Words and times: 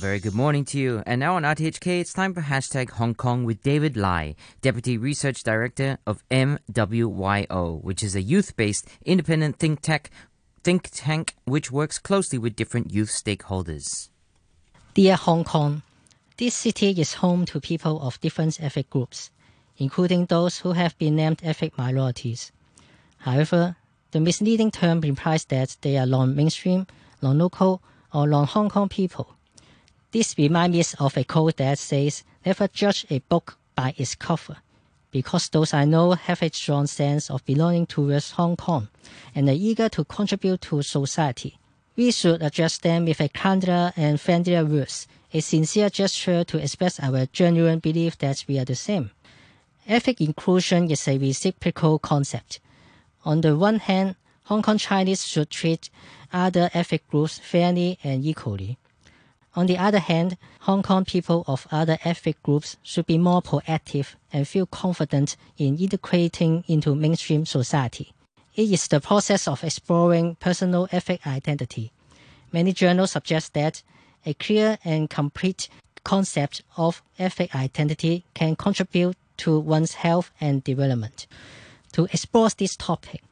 very 0.00 0.18
good 0.18 0.34
morning 0.34 0.64
to 0.64 0.78
you. 0.78 1.02
And 1.04 1.20
now 1.20 1.36
on 1.36 1.42
RTHK, 1.42 2.00
it's 2.00 2.14
time 2.14 2.32
for 2.32 2.40
hashtag 2.40 2.88
Hong 2.92 3.14
Kong 3.14 3.44
with 3.44 3.62
David 3.62 3.98
Lai, 3.98 4.34
Deputy 4.62 4.96
Research 4.96 5.42
Director 5.42 5.98
of 6.06 6.24
MWYO, 6.30 7.84
which 7.84 8.02
is 8.02 8.16
a 8.16 8.22
youth-based 8.22 8.88
independent 9.04 9.58
think 9.58 9.82
tank, 9.82 10.08
think 10.64 10.88
tank 10.90 11.34
which 11.44 11.70
works 11.70 11.98
closely 11.98 12.38
with 12.38 12.56
different 12.56 12.94
youth 12.94 13.10
stakeholders. 13.10 14.08
Dear 14.94 15.16
Hong 15.16 15.44
Kong, 15.44 15.82
this 16.38 16.54
city 16.54 16.92
is 16.92 17.12
home 17.12 17.44
to 17.44 17.60
people 17.60 18.00
of 18.00 18.18
different 18.22 18.58
ethnic 18.58 18.88
groups, 18.88 19.30
including 19.76 20.24
those 20.24 20.60
who 20.60 20.72
have 20.72 20.96
been 20.96 21.16
named 21.16 21.42
ethnic 21.44 21.76
minorities. 21.76 22.52
However, 23.18 23.76
the 24.12 24.20
misleading 24.20 24.70
term 24.70 25.04
implies 25.04 25.44
that 25.46 25.76
they 25.82 25.98
are 25.98 26.06
non-mainstream, 26.06 26.86
non-local, 27.20 27.82
or 28.14 28.26
non-Hong 28.26 28.70
Kong 28.70 28.88
people. 28.88 29.36
This 30.12 30.36
reminds 30.36 30.74
me 30.76 31.04
of 31.04 31.16
a 31.16 31.22
quote 31.22 31.58
that 31.58 31.78
says, 31.78 32.24
never 32.44 32.66
judge 32.66 33.06
a 33.10 33.20
book 33.20 33.56
by 33.76 33.94
its 33.96 34.16
cover, 34.16 34.56
because 35.12 35.48
those 35.48 35.72
I 35.72 35.84
know 35.84 36.12
have 36.12 36.42
a 36.42 36.52
strong 36.52 36.88
sense 36.88 37.30
of 37.30 37.44
belonging 37.44 37.86
towards 37.86 38.32
Hong 38.32 38.56
Kong 38.56 38.88
and 39.36 39.48
are 39.48 39.52
eager 39.52 39.88
to 39.90 40.04
contribute 40.04 40.62
to 40.62 40.82
society. 40.82 41.58
We 41.94 42.10
should 42.10 42.42
address 42.42 42.78
them 42.78 43.04
with 43.04 43.20
a 43.20 43.28
kinder 43.28 43.92
and 43.96 44.20
friendlier 44.20 44.64
words, 44.64 45.06
a 45.32 45.40
sincere 45.40 45.90
gesture 45.90 46.42
to 46.42 46.58
express 46.58 46.98
our 46.98 47.26
genuine 47.26 47.78
belief 47.78 48.18
that 48.18 48.44
we 48.48 48.58
are 48.58 48.64
the 48.64 48.74
same. 48.74 49.12
Ethnic 49.86 50.20
inclusion 50.20 50.90
is 50.90 51.06
a 51.06 51.18
reciprocal 51.18 52.00
concept. 52.00 52.58
On 53.24 53.42
the 53.42 53.56
one 53.56 53.78
hand, 53.78 54.16
Hong 54.44 54.62
Kong 54.62 54.78
Chinese 54.78 55.24
should 55.24 55.50
treat 55.50 55.88
other 56.32 56.68
ethnic 56.74 57.06
groups 57.08 57.38
fairly 57.38 57.96
and 58.02 58.24
equally. 58.24 58.76
On 59.56 59.66
the 59.66 59.78
other 59.78 59.98
hand, 59.98 60.36
Hong 60.60 60.82
Kong 60.82 61.04
people 61.04 61.44
of 61.48 61.66
other 61.72 61.98
ethnic 62.04 62.40
groups 62.42 62.76
should 62.82 63.06
be 63.06 63.18
more 63.18 63.42
proactive 63.42 64.14
and 64.32 64.46
feel 64.46 64.66
confident 64.66 65.36
in 65.58 65.76
integrating 65.76 66.62
into 66.68 66.94
mainstream 66.94 67.44
society. 67.44 68.12
It 68.54 68.70
is 68.70 68.86
the 68.86 69.00
process 69.00 69.48
of 69.48 69.64
exploring 69.64 70.36
personal 70.36 70.88
ethnic 70.92 71.26
identity. 71.26 71.92
Many 72.52 72.72
journals 72.72 73.12
suggest 73.12 73.54
that 73.54 73.82
a 74.24 74.34
clear 74.34 74.78
and 74.84 75.10
complete 75.10 75.68
concept 76.04 76.62
of 76.76 77.02
ethnic 77.18 77.54
identity 77.54 78.24
can 78.34 78.54
contribute 78.56 79.16
to 79.38 79.58
one's 79.58 79.94
health 79.94 80.30
and 80.40 80.62
development. 80.62 81.26
To 81.92 82.04
explore 82.12 82.50
this 82.50 82.76
topic, 82.76 83.22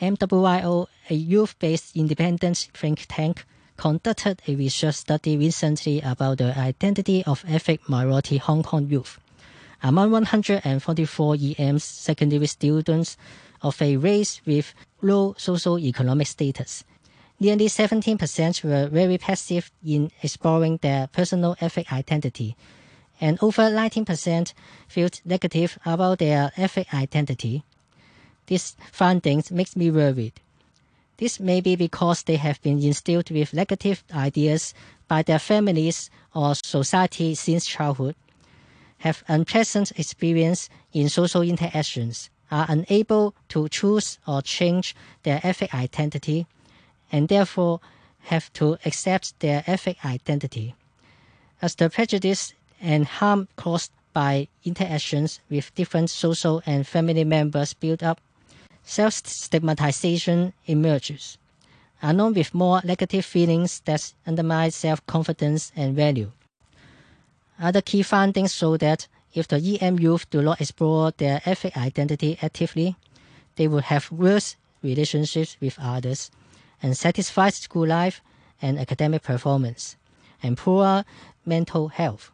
MWYO, 0.00 0.86
a 1.10 1.14
youth-based 1.14 1.96
independent 1.96 2.68
think 2.74 3.06
tank, 3.08 3.44
conducted 3.76 4.42
a 4.46 4.56
research 4.56 4.94
study 4.94 5.36
recently 5.36 6.00
about 6.00 6.38
the 6.38 6.56
identity 6.58 7.24
of 7.24 7.44
ethnic 7.46 7.88
minority 7.88 8.38
Hong 8.38 8.62
Kong 8.62 8.88
youth. 8.88 9.18
Among 9.82 10.10
144 10.10 11.36
EM's 11.58 11.84
secondary 11.84 12.46
students 12.46 13.16
of 13.62 13.80
a 13.80 13.96
race 13.96 14.40
with 14.46 14.74
low 15.02 15.34
socio-economic 15.38 16.26
status, 16.26 16.84
nearly 17.38 17.66
17% 17.66 18.64
were 18.64 18.88
very 18.88 19.18
passive 19.18 19.70
in 19.84 20.10
exploring 20.22 20.78
their 20.82 21.06
personal 21.08 21.56
ethnic 21.60 21.92
identity, 21.92 22.56
and 23.20 23.38
over 23.42 23.62
19% 23.62 24.52
felt 24.88 25.20
negative 25.24 25.78
about 25.84 26.18
their 26.18 26.52
ethnic 26.56 26.92
identity. 26.94 27.64
These 28.46 28.76
findings 28.92 29.50
makes 29.50 29.76
me 29.76 29.90
worried. 29.90 30.40
This 31.18 31.40
may 31.40 31.60
be 31.60 31.76
because 31.76 32.22
they 32.22 32.36
have 32.36 32.60
been 32.60 32.82
instilled 32.82 33.30
with 33.30 33.54
negative 33.54 34.04
ideas 34.12 34.74
by 35.08 35.22
their 35.22 35.38
families 35.38 36.10
or 36.34 36.54
society 36.54 37.34
since 37.34 37.64
childhood, 37.64 38.16
have 38.98 39.24
unpleasant 39.28 39.92
experience 39.98 40.68
in 40.92 41.08
social 41.08 41.42
interactions, 41.42 42.28
are 42.50 42.66
unable 42.68 43.34
to 43.48 43.68
choose 43.68 44.18
or 44.26 44.42
change 44.42 44.94
their 45.22 45.40
ethnic 45.42 45.74
identity, 45.74 46.46
and 47.10 47.28
therefore 47.28 47.80
have 48.24 48.52
to 48.52 48.76
accept 48.84 49.38
their 49.40 49.62
ethnic 49.66 50.04
identity. 50.04 50.74
As 51.62 51.74
the 51.74 51.88
prejudice 51.88 52.52
and 52.80 53.06
harm 53.06 53.48
caused 53.56 53.90
by 54.12 54.48
interactions 54.64 55.40
with 55.48 55.74
different 55.74 56.10
social 56.10 56.62
and 56.66 56.86
family 56.86 57.24
members 57.24 57.72
build 57.74 58.02
up, 58.02 58.20
self-stigmatization 58.86 60.52
emerges, 60.66 61.38
along 62.00 62.34
with 62.34 62.54
more 62.54 62.80
negative 62.84 63.24
feelings 63.24 63.80
that 63.84 64.14
undermine 64.26 64.70
self-confidence 64.70 65.72
and 65.74 65.96
value. 65.96 66.30
Other 67.58 67.82
key 67.82 68.02
findings 68.02 68.54
show 68.54 68.76
that 68.76 69.08
if 69.34 69.48
the 69.48 69.78
EM 69.80 69.98
youth 69.98 70.30
do 70.30 70.40
not 70.40 70.60
explore 70.60 71.10
their 71.10 71.42
ethnic 71.44 71.76
identity 71.76 72.38
actively, 72.40 72.96
they 73.56 73.66
will 73.66 73.80
have 73.80 74.12
worse 74.12 74.54
relationships 74.82 75.56
with 75.60 75.76
others, 75.80 76.30
and 76.80 76.90
unsatisfied 76.90 77.54
school 77.54 77.88
life 77.88 78.22
and 78.62 78.78
academic 78.78 79.24
performance, 79.24 79.96
and 80.42 80.56
poor 80.56 81.04
mental 81.44 81.88
health. 81.88 82.30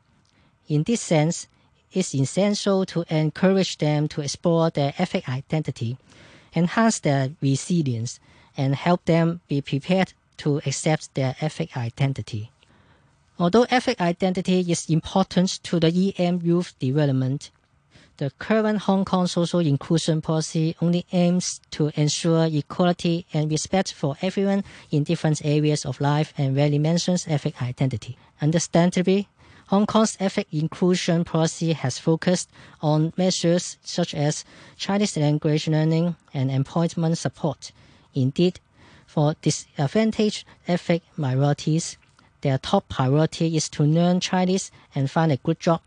In 0.68 0.82
this 0.82 1.00
sense, 1.00 1.48
it's 1.92 2.14
essential 2.14 2.84
to 2.86 3.04
encourage 3.08 3.78
them 3.78 4.06
to 4.08 4.20
explore 4.20 4.68
their 4.68 4.92
ethnic 4.98 5.28
identity 5.28 5.96
enhance 6.54 7.00
their 7.00 7.30
resilience, 7.40 8.20
and 8.56 8.74
help 8.74 9.04
them 9.04 9.40
be 9.48 9.60
prepared 9.60 10.12
to 10.38 10.60
accept 10.66 11.14
their 11.14 11.36
ethnic 11.40 11.76
identity. 11.76 12.50
Although 13.38 13.66
ethnic 13.70 14.00
identity 14.00 14.60
is 14.60 14.90
important 14.90 15.62
to 15.64 15.80
the 15.80 16.14
EM 16.18 16.40
youth 16.42 16.78
development, 16.78 17.50
the 18.18 18.30
current 18.38 18.82
Hong 18.82 19.04
Kong 19.04 19.26
social 19.26 19.60
inclusion 19.60 20.20
policy 20.20 20.76
only 20.80 21.06
aims 21.12 21.60
to 21.72 21.90
ensure 21.96 22.44
equality 22.44 23.26
and 23.32 23.50
respect 23.50 23.92
for 23.92 24.16
everyone 24.20 24.64
in 24.90 25.02
different 25.02 25.44
areas 25.44 25.84
of 25.84 26.00
life 26.00 26.32
and 26.36 26.54
rarely 26.54 26.78
mentions 26.78 27.26
ethnic 27.26 27.60
identity. 27.62 28.16
Understandably, 28.40 29.28
Hong 29.72 29.86
Kong's 29.86 30.18
ethnic 30.20 30.48
inclusion 30.52 31.24
policy 31.24 31.72
has 31.72 31.98
focused 31.98 32.50
on 32.82 33.14
measures 33.16 33.78
such 33.82 34.12
as 34.12 34.44
Chinese 34.76 35.16
language 35.16 35.66
learning 35.66 36.14
and 36.34 36.50
employment 36.50 37.16
support. 37.16 37.72
Indeed, 38.12 38.60
for 39.06 39.34
disadvantaged 39.40 40.44
ethnic 40.68 41.00
minorities, 41.16 41.96
their 42.42 42.58
top 42.58 42.86
priority 42.90 43.56
is 43.56 43.70
to 43.70 43.82
learn 43.82 44.20
Chinese 44.20 44.70
and 44.94 45.10
find 45.10 45.32
a 45.32 45.38
good 45.38 45.58
job. 45.58 45.80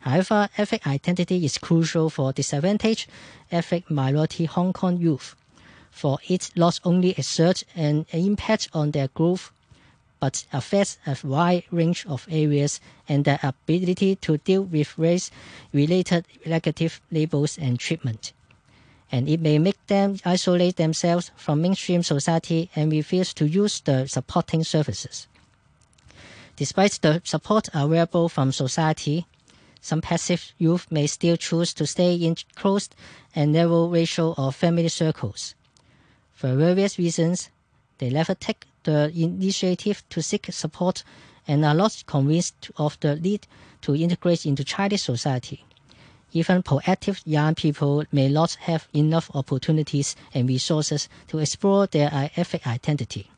However, 0.00 0.50
ethnic 0.58 0.86
identity 0.86 1.42
is 1.42 1.56
crucial 1.56 2.10
for 2.10 2.34
disadvantaged 2.34 3.08
ethnic 3.50 3.90
minority 3.90 4.44
Hong 4.44 4.74
Kong 4.74 4.98
youth, 4.98 5.34
for 5.90 6.18
it 6.28 6.50
not 6.54 6.80
only 6.84 7.16
exerts 7.16 7.64
an 7.74 8.04
impact 8.12 8.68
on 8.74 8.90
their 8.90 9.08
growth 9.08 9.52
but 10.20 10.44
affects 10.52 10.98
a 11.06 11.16
wide 11.24 11.64
range 11.70 12.06
of 12.06 12.26
areas 12.30 12.80
and 13.08 13.24
their 13.24 13.40
ability 13.42 14.16
to 14.16 14.38
deal 14.38 14.62
with 14.62 14.98
race-related 14.98 16.26
negative 16.44 17.00
labels 17.10 17.58
and 17.58 17.78
treatment. 17.78 18.32
And 19.12 19.28
it 19.28 19.40
may 19.40 19.58
make 19.58 19.86
them 19.86 20.16
isolate 20.24 20.76
themselves 20.76 21.30
from 21.36 21.62
mainstream 21.62 22.02
society 22.02 22.70
and 22.74 22.90
refuse 22.90 23.32
to 23.34 23.46
use 23.46 23.80
the 23.80 24.06
supporting 24.06 24.64
services. 24.64 25.28
Despite 26.56 26.98
the 27.02 27.20
support 27.24 27.68
available 27.74 28.28
from 28.28 28.50
society, 28.50 29.26
some 29.80 30.00
passive 30.00 30.52
youth 30.58 30.86
may 30.90 31.06
still 31.06 31.36
choose 31.36 31.72
to 31.74 31.86
stay 31.86 32.14
in 32.16 32.36
closed 32.56 32.96
and 33.34 33.52
narrow 33.52 33.86
racial 33.86 34.34
or 34.36 34.50
family 34.50 34.88
circles. 34.88 35.54
For 36.32 36.54
various 36.56 36.98
reasons, 36.98 37.50
they 37.98 38.10
never 38.10 38.34
take 38.34 38.66
the 38.86 39.12
initiative 39.14 40.02
to 40.08 40.22
seek 40.22 40.46
support 40.50 41.02
and 41.46 41.64
are 41.64 41.74
not 41.74 42.02
convinced 42.06 42.70
of 42.76 42.98
the 43.00 43.16
need 43.16 43.46
to 43.82 43.94
integrate 43.94 44.46
into 44.46 44.64
Chinese 44.64 45.02
society. 45.02 45.64
Even 46.32 46.62
proactive 46.62 47.20
young 47.24 47.54
people 47.54 48.04
may 48.10 48.28
not 48.28 48.54
have 48.68 48.88
enough 48.94 49.30
opportunities 49.34 50.16
and 50.34 50.48
resources 50.48 51.08
to 51.28 51.38
explore 51.38 51.86
their 51.86 52.10
ethnic 52.36 52.66
identity. 52.66 53.30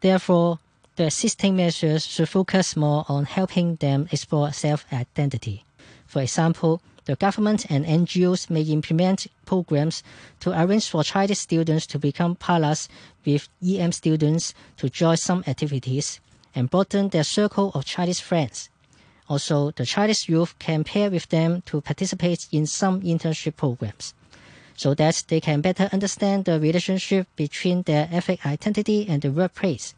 Therefore, 0.00 0.58
the 0.96 1.06
existing 1.06 1.56
measures 1.56 2.06
should 2.06 2.28
focus 2.28 2.76
more 2.76 3.04
on 3.08 3.24
helping 3.24 3.76
them 3.76 4.08
explore 4.12 4.52
self-identity. 4.52 5.64
For 6.06 6.22
example, 6.22 6.80
the 7.06 7.16
government 7.16 7.66
and 7.70 7.84
NGOs 7.84 8.48
may 8.50 8.62
implement 8.62 9.26
programs 9.46 10.02
to 10.40 10.50
arrange 10.58 10.88
for 10.88 11.04
Chinese 11.04 11.40
students 11.40 11.86
to 11.86 11.98
become 11.98 12.36
partners 12.36 12.88
with 13.24 13.48
EM 13.66 13.92
students 13.92 14.54
to 14.78 14.88
join 14.88 15.16
some 15.16 15.44
activities 15.46 16.20
and 16.54 16.70
broaden 16.70 17.08
their 17.08 17.24
circle 17.24 17.70
of 17.74 17.84
Chinese 17.84 18.20
friends. 18.20 18.70
Also, 19.28 19.70
the 19.72 19.86
Chinese 19.86 20.28
youth 20.28 20.54
can 20.58 20.84
pair 20.84 21.10
with 21.10 21.28
them 21.28 21.62
to 21.66 21.80
participate 21.80 22.46
in 22.52 22.66
some 22.66 23.00
internship 23.02 23.56
programs 23.56 24.14
so 24.76 24.94
that 24.94 25.24
they 25.28 25.40
can 25.40 25.60
better 25.60 25.88
understand 25.92 26.44
the 26.44 26.58
relationship 26.60 27.26
between 27.36 27.82
their 27.82 28.08
ethnic 28.10 28.44
identity 28.44 29.06
and 29.08 29.22
the 29.22 29.30
workplace. 29.30 29.94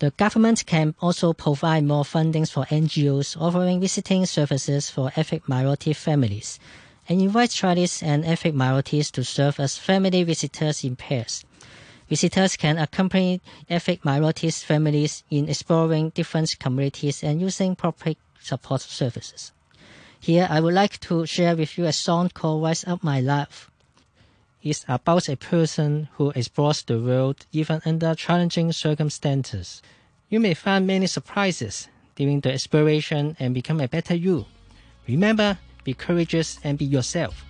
The 0.00 0.12
government 0.12 0.64
can 0.64 0.94
also 1.00 1.32
provide 1.32 1.82
more 1.82 2.04
funding 2.04 2.46
for 2.46 2.64
NGOs 2.66 3.36
offering 3.40 3.80
visiting 3.80 4.26
services 4.26 4.88
for 4.90 5.10
ethnic 5.16 5.48
minority 5.48 5.92
families 5.92 6.60
and 7.08 7.20
invite 7.20 7.50
Chinese 7.50 8.00
and 8.02 8.24
ethnic 8.24 8.54
minorities 8.54 9.10
to 9.10 9.24
serve 9.24 9.58
as 9.58 9.76
family 9.76 10.22
visitors 10.22 10.84
in 10.84 10.94
pairs. 10.94 11.44
Visitors 12.08 12.56
can 12.56 12.78
accompany 12.78 13.40
ethnic 13.68 14.04
minorities 14.04 14.62
families 14.62 15.24
in 15.30 15.48
exploring 15.48 16.10
different 16.10 16.56
communities 16.60 17.24
and 17.24 17.40
using 17.40 17.74
public 17.74 18.18
support 18.40 18.80
services. 18.82 19.50
Here, 20.20 20.46
I 20.48 20.60
would 20.60 20.74
like 20.74 21.00
to 21.00 21.26
share 21.26 21.56
with 21.56 21.76
you 21.76 21.86
a 21.86 21.92
song 21.92 22.28
called 22.28 22.62
Rise 22.62 22.84
Up 22.86 23.02
My 23.02 23.20
Life. 23.20 23.68
It's 24.62 24.84
about 24.88 25.28
a 25.28 25.36
person 25.36 26.08
who 26.14 26.30
explores 26.30 26.82
the 26.82 27.00
world 27.00 27.46
even 27.52 27.80
under 27.84 28.14
challenging 28.14 28.72
circumstances. 28.72 29.82
You 30.28 30.40
may 30.40 30.54
find 30.54 30.86
many 30.86 31.06
surprises 31.06 31.88
during 32.16 32.40
the 32.40 32.52
exploration 32.52 33.36
and 33.38 33.54
become 33.54 33.80
a 33.80 33.88
better 33.88 34.14
you. 34.14 34.46
Remember, 35.06 35.58
be 35.84 35.94
courageous 35.94 36.58
and 36.64 36.76
be 36.76 36.84
yourself. 36.84 37.44